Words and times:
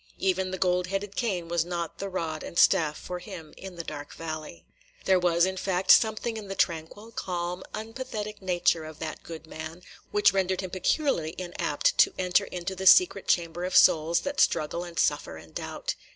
Even 0.17 0.49
the 0.49 0.57
gold 0.57 0.87
headed 0.87 1.15
cane 1.15 1.47
was 1.47 1.63
not 1.63 1.99
the 1.99 2.09
rod 2.09 2.41
and 2.41 2.57
staff 2.57 2.97
for 2.97 3.19
him 3.19 3.53
in 3.55 3.75
the 3.75 3.83
dark 3.83 4.15
valley. 4.15 4.65
There 5.05 5.19
was, 5.19 5.45
in 5.45 5.57
fact, 5.57 5.91
something 5.91 6.37
in 6.37 6.47
the 6.47 6.55
tranquil, 6.55 7.11
calm, 7.11 7.61
unpathetic 7.75 8.41
nature 8.41 8.83
of 8.83 8.97
that 8.97 9.21
good 9.21 9.45
man, 9.45 9.83
which 10.09 10.33
rendered 10.33 10.61
him 10.61 10.71
peculiarly 10.71 11.35
inapt 11.37 11.95
to 11.99 12.15
enter 12.17 12.45
into 12.45 12.73
the 12.73 12.87
secret 12.87 13.27
chamber 13.27 13.63
of 13.63 13.75
souls 13.75 14.21
that 14.21 14.39
struggle 14.39 14.83
and 14.83 14.97
suffer 14.97 15.37
and 15.37 15.53
doubt. 15.53 15.93